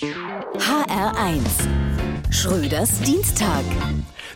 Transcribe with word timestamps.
HR1 0.00 1.42
Schröders 2.30 3.00
Dienstag. 3.00 3.64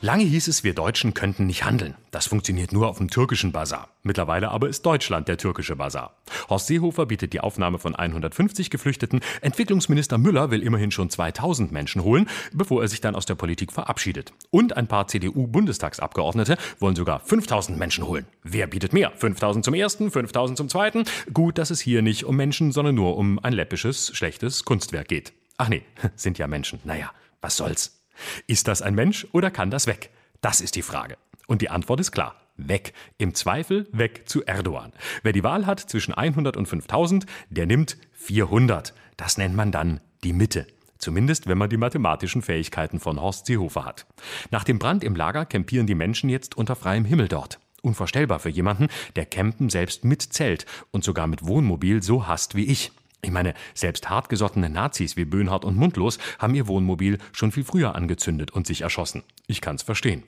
Lange 0.00 0.24
hieß 0.24 0.48
es, 0.48 0.64
wir 0.64 0.74
Deutschen 0.74 1.14
könnten 1.14 1.46
nicht 1.46 1.64
handeln. 1.64 1.94
Das 2.10 2.26
funktioniert 2.26 2.72
nur 2.72 2.88
auf 2.88 2.98
dem 2.98 3.08
türkischen 3.08 3.52
Bazar. 3.52 3.88
Mittlerweile 4.02 4.50
aber 4.50 4.68
ist 4.68 4.84
Deutschland 4.84 5.28
der 5.28 5.36
türkische 5.36 5.76
Bazar. 5.76 6.16
Horst 6.50 6.66
Seehofer 6.66 7.06
bietet 7.06 7.32
die 7.32 7.38
Aufnahme 7.38 7.78
von 7.78 7.94
150 7.94 8.70
Geflüchteten. 8.70 9.20
Entwicklungsminister 9.40 10.18
Müller 10.18 10.50
will 10.50 10.64
immerhin 10.64 10.90
schon 10.90 11.10
2000 11.10 11.70
Menschen 11.70 12.02
holen, 12.02 12.28
bevor 12.52 12.82
er 12.82 12.88
sich 12.88 13.00
dann 13.00 13.14
aus 13.14 13.26
der 13.26 13.36
Politik 13.36 13.70
verabschiedet. 13.72 14.32
Und 14.50 14.76
ein 14.76 14.88
paar 14.88 15.06
CDU-Bundestagsabgeordnete 15.06 16.56
wollen 16.80 16.96
sogar 16.96 17.20
5000 17.20 17.78
Menschen 17.78 18.08
holen. 18.08 18.26
Wer 18.42 18.66
bietet 18.66 18.92
mehr? 18.92 19.12
5000 19.14 19.64
zum 19.64 19.74
ersten, 19.74 20.10
5000 20.10 20.58
zum 20.58 20.68
zweiten? 20.68 21.04
Gut, 21.32 21.56
dass 21.56 21.70
es 21.70 21.80
hier 21.80 22.02
nicht 22.02 22.24
um 22.24 22.34
Menschen, 22.34 22.72
sondern 22.72 22.96
nur 22.96 23.16
um 23.16 23.38
ein 23.38 23.52
läppisches, 23.52 24.10
schlechtes 24.12 24.64
Kunstwerk 24.64 25.06
geht. 25.06 25.32
Ach 25.56 25.68
nee, 25.68 25.82
sind 26.16 26.38
ja 26.38 26.46
Menschen. 26.46 26.80
Naja, 26.84 27.10
was 27.40 27.56
soll's. 27.56 28.02
Ist 28.46 28.68
das 28.68 28.82
ein 28.82 28.94
Mensch 28.94 29.26
oder 29.32 29.50
kann 29.50 29.70
das 29.70 29.86
weg? 29.86 30.10
Das 30.40 30.60
ist 30.60 30.76
die 30.76 30.82
Frage. 30.82 31.16
Und 31.46 31.62
die 31.62 31.70
Antwort 31.70 32.00
ist 32.00 32.12
klar. 32.12 32.36
Weg. 32.56 32.92
Im 33.18 33.34
Zweifel 33.34 33.88
weg 33.92 34.24
zu 34.26 34.44
Erdogan. 34.44 34.92
Wer 35.22 35.32
die 35.32 35.42
Wahl 35.44 35.66
hat 35.66 35.80
zwischen 35.80 36.14
100 36.14 36.56
und 36.56 36.66
5000, 36.66 37.26
der 37.48 37.66
nimmt 37.66 37.96
400. 38.12 38.94
Das 39.16 39.38
nennt 39.38 39.56
man 39.56 39.72
dann 39.72 40.00
die 40.22 40.32
Mitte. 40.32 40.66
Zumindest, 40.98 41.48
wenn 41.48 41.58
man 41.58 41.70
die 41.70 41.78
mathematischen 41.78 42.42
Fähigkeiten 42.42 43.00
von 43.00 43.20
Horst 43.20 43.46
Seehofer 43.46 43.84
hat. 43.84 44.06
Nach 44.50 44.62
dem 44.62 44.78
Brand 44.78 45.02
im 45.02 45.16
Lager 45.16 45.46
campieren 45.46 45.86
die 45.86 45.96
Menschen 45.96 46.30
jetzt 46.30 46.56
unter 46.56 46.76
freiem 46.76 47.04
Himmel 47.04 47.26
dort. 47.26 47.58
Unvorstellbar 47.82 48.38
für 48.38 48.50
jemanden, 48.50 48.86
der 49.16 49.26
Campen 49.26 49.68
selbst 49.68 50.04
mit 50.04 50.22
Zelt 50.22 50.66
und 50.92 51.02
sogar 51.02 51.26
mit 51.26 51.44
Wohnmobil 51.44 52.02
so 52.02 52.28
hasst 52.28 52.54
wie 52.54 52.66
ich. 52.66 52.92
Ich 53.24 53.30
meine, 53.30 53.54
selbst 53.72 54.10
hartgesottene 54.10 54.68
Nazis 54.68 55.16
wie 55.16 55.24
Böhnhardt 55.24 55.64
und 55.64 55.76
Mundlos 55.76 56.18
haben 56.40 56.56
ihr 56.56 56.66
Wohnmobil 56.66 57.18
schon 57.30 57.52
viel 57.52 57.62
früher 57.62 57.94
angezündet 57.94 58.50
und 58.50 58.66
sich 58.66 58.82
erschossen. 58.82 59.22
Ich 59.46 59.60
kann's 59.60 59.84
verstehen. 59.84 60.24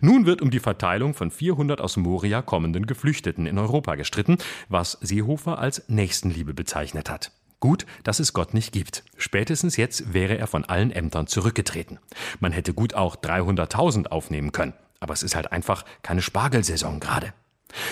Nun 0.00 0.24
wird 0.24 0.40
um 0.40 0.52
die 0.52 0.60
Verteilung 0.60 1.14
von 1.14 1.32
400 1.32 1.80
aus 1.80 1.96
Moria 1.96 2.40
kommenden 2.40 2.86
Geflüchteten 2.86 3.46
in 3.46 3.58
Europa 3.58 3.96
gestritten, 3.96 4.38
was 4.68 4.98
Seehofer 5.00 5.58
als 5.58 5.88
Nächstenliebe 5.88 6.54
bezeichnet 6.54 7.10
hat. 7.10 7.32
Gut, 7.58 7.86
dass 8.04 8.20
es 8.20 8.32
Gott 8.32 8.54
nicht 8.54 8.72
gibt. 8.72 9.02
Spätestens 9.16 9.76
jetzt 9.76 10.12
wäre 10.12 10.38
er 10.38 10.46
von 10.46 10.64
allen 10.64 10.92
Ämtern 10.92 11.26
zurückgetreten. 11.26 11.98
Man 12.38 12.52
hätte 12.52 12.72
gut 12.72 12.94
auch 12.94 13.16
300.000 13.16 14.06
aufnehmen 14.06 14.52
können. 14.52 14.74
Aber 15.00 15.12
es 15.12 15.24
ist 15.24 15.34
halt 15.34 15.50
einfach 15.50 15.84
keine 16.02 16.22
Spargelsaison 16.22 17.00
gerade. 17.00 17.34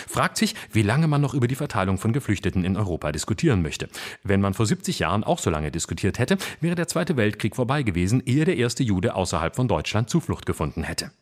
Fragt 0.09 0.37
sich, 0.37 0.55
wie 0.73 0.83
lange 0.83 1.09
man 1.09 1.21
noch 1.21 1.35
über 1.35 1.49
die 1.49 1.55
Verteilung 1.55 1.99
von 1.99 2.13
Geflüchteten 2.13 2.65
in 2.65 2.77
Europa 2.77 3.13
diskutieren 3.13 3.63
möchte. 3.63 3.89
Wenn 4.23 4.41
man 4.41 4.55
vor 4.55 4.67
70 4.67 4.99
Jahren 4.99 5.25
auch 5.25 5.39
so 5.39 5.51
lange 5.51 5.71
diskutiert 5.71 6.19
hätte, 6.19 6.39
wäre 6.61 6.75
der 6.75 6.89
Zweite 6.89 7.17
Weltkrieg 7.17 7.57
vorbei 7.57 7.83
gewesen, 7.83 8.23
ehe 8.25 8.45
der 8.45 8.57
erste 8.57 8.83
Jude 8.83 9.15
außerhalb 9.15 9.57
von 9.57 9.69
Deutschland 9.69 10.11
Zuflucht 10.11 10.47
gefunden 10.47 10.83
hätte. 10.83 11.13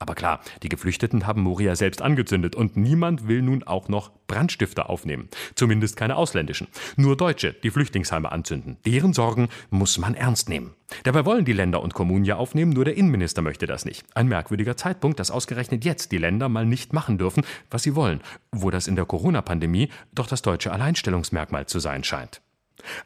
Aber 0.00 0.14
klar, 0.14 0.40
die 0.62 0.68
Geflüchteten 0.68 1.26
haben 1.26 1.42
Moria 1.42 1.74
selbst 1.74 2.02
angezündet 2.02 2.54
und 2.54 2.76
niemand 2.76 3.26
will 3.26 3.42
nun 3.42 3.64
auch 3.64 3.88
noch 3.88 4.12
Brandstifter 4.28 4.88
aufnehmen. 4.88 5.28
Zumindest 5.56 5.96
keine 5.96 6.14
ausländischen. 6.14 6.68
Nur 6.96 7.16
Deutsche, 7.16 7.52
die 7.52 7.70
Flüchtlingsheime 7.70 8.30
anzünden. 8.30 8.76
Deren 8.86 9.12
Sorgen 9.12 9.48
muss 9.70 9.98
man 9.98 10.14
ernst 10.14 10.48
nehmen. 10.48 10.74
Dabei 11.02 11.24
wollen 11.24 11.44
die 11.44 11.52
Länder 11.52 11.82
und 11.82 11.94
Kommunen 11.94 12.24
ja 12.24 12.36
aufnehmen, 12.36 12.72
nur 12.72 12.84
der 12.84 12.96
Innenminister 12.96 13.42
möchte 13.42 13.66
das 13.66 13.84
nicht. 13.84 14.06
Ein 14.14 14.28
merkwürdiger 14.28 14.76
Zeitpunkt, 14.76 15.18
dass 15.18 15.32
ausgerechnet 15.32 15.84
jetzt 15.84 16.12
die 16.12 16.18
Länder 16.18 16.48
mal 16.48 16.64
nicht 16.64 16.92
machen 16.92 17.18
dürfen, 17.18 17.44
was 17.68 17.82
sie 17.82 17.96
wollen, 17.96 18.20
wo 18.52 18.70
das 18.70 18.86
in 18.86 18.94
der 18.94 19.04
Corona-Pandemie 19.04 19.88
doch 20.12 20.28
das 20.28 20.42
deutsche 20.42 20.70
Alleinstellungsmerkmal 20.70 21.66
zu 21.66 21.80
sein 21.80 22.04
scheint. 22.04 22.40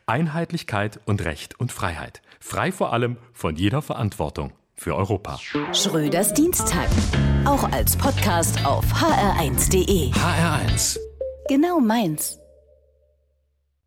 Einheitlichkeit 0.05 1.01
und 1.07 1.25
Recht 1.25 1.59
und 1.59 1.73
Freiheit. 1.73 2.21
Frei 2.39 2.71
vor 2.71 2.93
allem 2.93 3.17
von 3.33 3.57
jeder 3.57 3.81
Verantwortung 3.81 4.53
für 4.75 4.95
Europa. 4.95 5.39
Schröders 5.73 6.33
Dienstag. 6.35 6.89
Auch 7.45 7.71
als 7.73 7.97
Podcast 7.97 8.65
auf 8.65 8.85
hr1.de. 8.93 10.11
HR1. 10.13 10.99
Genau 11.49 11.81
meins. 11.81 12.42